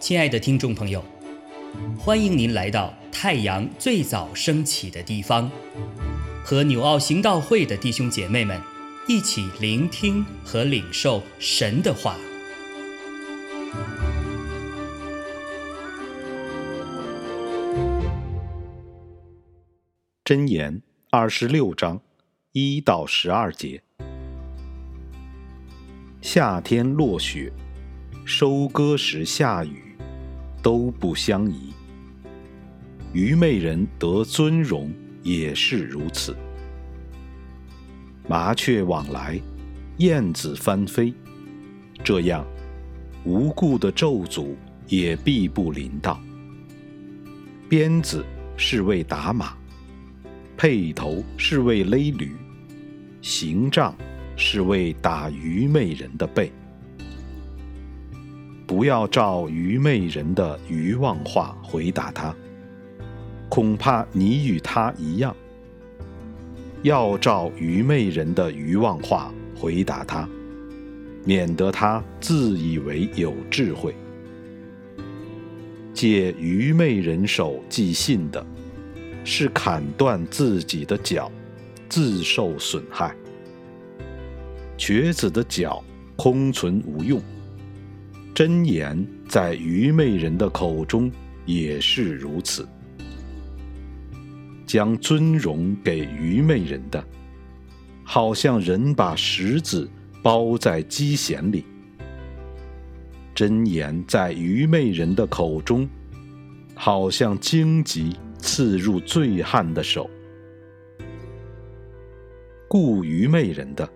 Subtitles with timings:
[0.00, 1.04] 亲爱的听众朋友，
[1.96, 5.48] 欢迎您来到太阳最早升起的地方，
[6.42, 8.60] 和纽奥行道会的弟兄姐妹们
[9.06, 12.16] 一起聆听和领受神的话。
[20.24, 22.00] 箴言二十六章
[22.52, 23.82] 一到十二节：
[26.32, 27.52] 夏天落雪，
[28.24, 29.82] 收割时下雨。
[30.62, 31.72] 都不相宜。
[33.12, 34.92] 愚昧人得尊荣
[35.24, 36.36] 也是如此。
[38.28, 39.40] 麻雀往来，
[39.96, 41.12] 燕子翻飞，
[42.04, 42.46] 这样
[43.24, 44.54] 无故的咒诅
[44.86, 46.22] 也必不临到。
[47.68, 48.24] 鞭子
[48.56, 49.56] 是为打马，
[50.56, 52.36] 辔头是为勒驴，
[53.20, 53.92] 行杖
[54.42, 56.50] 是为打愚昧人的背。
[58.66, 62.34] 不要照愚昧人的愚妄话回答他，
[63.50, 65.36] 恐怕你与他一样。
[66.82, 70.26] 要照愚昧人的愚妄话回答他，
[71.22, 73.94] 免得他自以为有智慧。
[75.92, 78.44] 借愚昧人手寄信的，
[79.22, 81.30] 是砍断自己的脚，
[81.90, 83.14] 自受损害。
[84.80, 85.84] 瘸子的脚
[86.16, 87.20] 空存无用。
[88.34, 91.12] 真言在愚昧人的口中
[91.44, 92.66] 也是如此，
[94.64, 97.04] 将尊荣给愚昧人的，
[98.04, 99.86] 好像人把石子
[100.22, 101.62] 包在鸡弦里；
[103.34, 105.86] 真言在愚昧人的口中，
[106.74, 110.08] 好像荆棘刺入醉汉的手。
[112.66, 113.86] 故愚昧人的，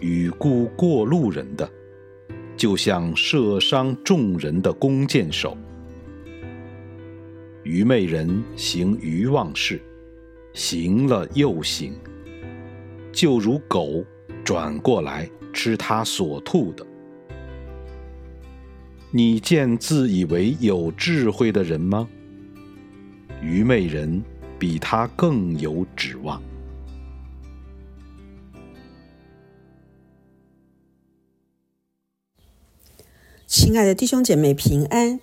[0.00, 1.70] 与顾过路人的。
[2.56, 5.56] 就像射伤众人的弓箭手，
[7.62, 9.80] 愚昧人行愚妄事，
[10.52, 11.94] 行了又行，
[13.12, 14.04] 就如狗
[14.44, 16.86] 转过来吃他所吐的。
[19.10, 22.06] 你见自以为有智慧的人吗？
[23.42, 24.22] 愚昧人
[24.58, 26.42] 比他更有指望。
[33.52, 35.18] 亲爱的弟兄姐妹平安，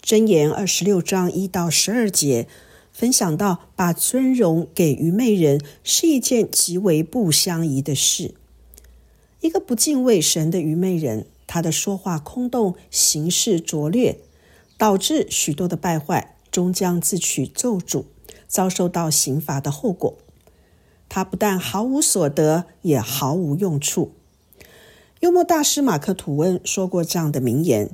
[0.00, 2.46] 箴言二十六章一到十二节
[2.92, 8.36] 分享到，把尊荣给愚昧人是一件极为不相宜的事。
[9.40, 14.20] 一个不敬畏神的愚昧人，他的说话空洞，行事拙劣，
[14.78, 18.04] 导致许多的败坏，终将自取咒诅，
[18.46, 20.16] 遭受到刑罚的后果。
[21.08, 24.12] 他不但毫无所得，也毫无用处。
[25.24, 27.88] 幽默大师马克·吐温说过这样的名言：“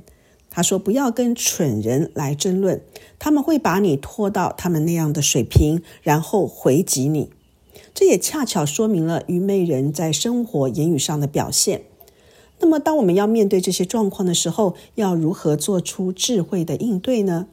[0.51, 2.81] 他说，不要跟蠢人来争论，
[3.19, 7.31] 他们会把你拖到他们那样的水平，然后回击你。
[7.93, 11.83] 这也恰巧说明了愚昧人在生活言语上的表现。
[12.59, 17.47] 那么，当我们要面对这些状况的时候，要如何做出智慧的应对呢？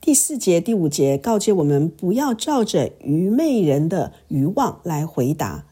[0.00, 5.66] 第四节、第五节告诫我们，不要照着愚昧人的愚妄来回答。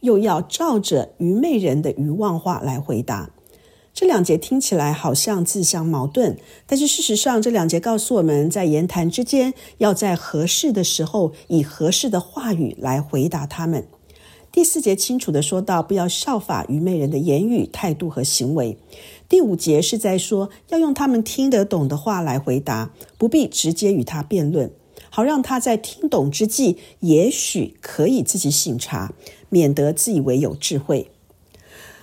[0.00, 3.30] 又要照着愚昧人的愚妄话来回答，
[3.92, 13.86] 这两节听起来好像自相矛盾，但是事实上，这两节告诉我们在言谈之间，要在合适的时候以合适的话语来回答他们。
[14.52, 18.76] 第四节清楚的说到，不要效法愚昧人的言语、态度和行为。
[19.28, 24.72] 第五节是在说，要用他们听得懂的话来回答，不必直接与他辩论。
[25.08, 29.14] 好让他在听懂之际，也许可以自己醒察，
[29.48, 31.10] 免得自以为有智慧。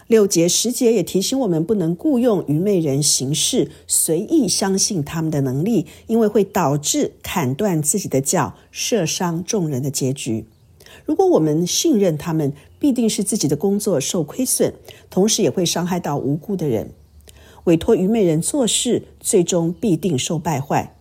[0.08, 10.46] 六节十节也提醒我们，不能雇佣愚昧人行事，随意相信他们的能力，因为会导致砍断自己的脚，射伤众人的结局。
[11.06, 14.74] 如果我们信任他们，必定是自己的工作受亏损，
[15.10, 16.92] 同时也会伤害到无辜的人。
[17.66, 20.97] 委托愚昧人做事，最终必定受败坏。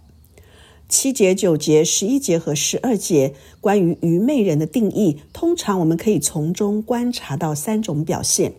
[0.88, 8.52] 七节、九节、十一节和十二节关于愚昧人的定义，通常我们可以从中观察到三种表现。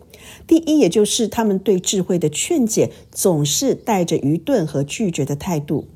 [0.46, 5.86] 第一，也就是他们对智慧的劝解总是带着愚钝和拒绝的态度。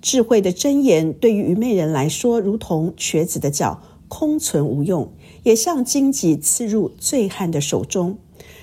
[0.00, 8.16] 智慧的箴言对于愚昧人来说，如同瘸子的脚，空存无用，也像荆棘刺入醉汉的手中，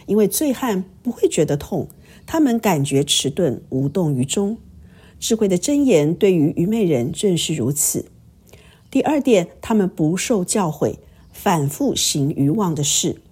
[0.07, 1.87] 因为醉汉不会觉得痛，
[2.25, 4.57] 他们感觉迟钝，无动于衷。
[5.27, 8.05] 智慧的箴言对于愚昧人正是如此。
[8.91, 10.97] 第二点，他们不受教诲，
[11.33, 13.23] 反复行愚妄的事。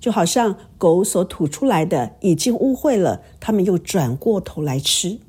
[0.00, 5.20] 就好像狗所吐出来的已经污秽了，他们又转过头来吃。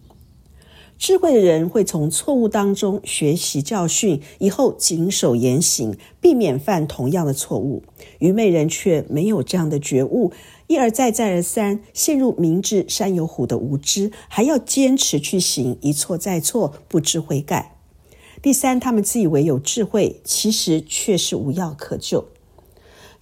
[1.00, 7.84] 智慧的人会从错误当中学习教训，以后谨守言行，避免犯同样的错误。
[8.20, 10.34] 愚昧人却没有这样的觉悟，
[10.68, 17.78] 一而再、再而三陷入明知山有虎的无知，还要坚持去行，一错再错，不知悔改。
[18.42, 22.26] 第三，他们自以为有智慧，其实却是无药可救。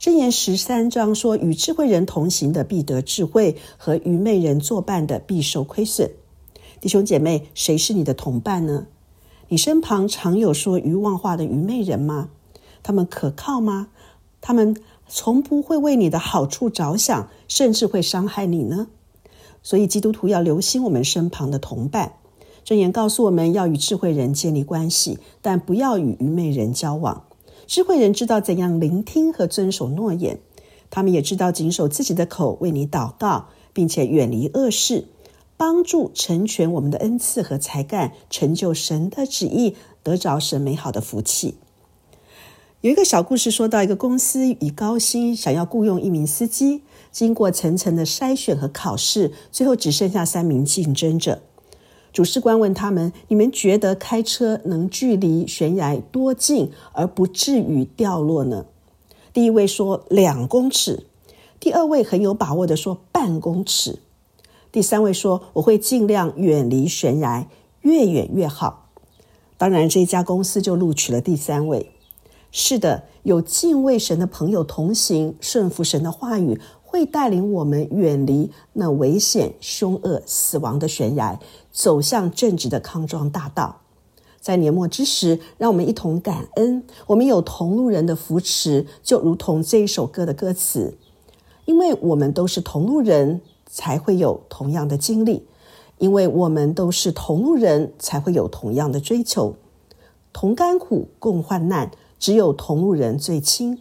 [0.02, 6.10] 箴言十三章说：“与智慧人同行的必得智慧，和愚昧人作伴的必受亏损。”
[6.80, 8.88] 弟兄姐妹，谁是你的同伴呢？
[9.50, 12.30] 你身旁常有说愚妄话的愚昧人吗？
[12.84, 13.88] 他们可靠吗？
[14.42, 14.76] 他们
[15.08, 18.88] 从不会为你的好处着想，甚至会伤害你呢。
[19.64, 22.14] 所以基督徒要留心我们身旁的同伴。
[22.64, 27.24] 箴言告诉我们要与智慧人建立关系，但不要与愚昧人交往。
[27.66, 30.40] 智慧人知道怎样聆听和遵守诺言，
[30.90, 35.08] 他们也知道谨守自己的口，为你祷告，并且远离恶事。
[35.58, 41.56] 帮助成全我们的恩赐和才干，成就神的旨意，得着神美好的福气。
[42.82, 51.42] 有一个小故事，说到一个公司以高薪想要雇佣一名司机，经过层层的筛选和考试，最后只剩下三名竞争者。
[52.14, 58.68] 主事官问他们：“你们觉得开车能距离悬崖多近而不至于掉落呢？”
[59.34, 61.06] 第一位说两公尺，
[61.60, 64.00] 第二位很有把握的说半公尺。
[64.78, 67.48] 第三位说：“我会尽量远离悬崖，
[67.82, 68.90] 越远越好。”
[69.58, 71.90] 当然，这家公司就录取了第三位。
[72.52, 81.40] 是的，有敬畏神的朋友同行，顺服神的话语，会带领我们远离那危险、凶恶、死亡的悬崖，
[81.72, 83.82] 走向正直的康庄大道。
[84.40, 90.96] 在年末之时，让我们一同感恩，我们有同路人的扶持，就如同这一首歌的歌词，
[91.66, 93.42] 因为我们都是同路人。
[93.68, 95.46] 才会有同样的经历，
[95.98, 99.56] 因为我们都是同路人，才会有同样的追求。
[100.34, 103.78] 同甘苦，共患难，只有同路人最亲；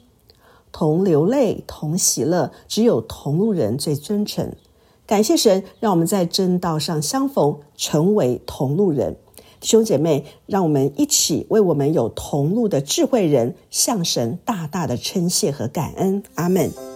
[0.73, 4.53] 同流泪，同喜乐，只有同路人最真诚。
[5.07, 9.17] 感谢神，让我们在正道上相逢，成为同路人。
[9.61, 16.23] 弟兄姐妹，让我们一起为我们有同路的智慧人，向神大大的称谢和感恩。
[16.35, 16.96] 阿门。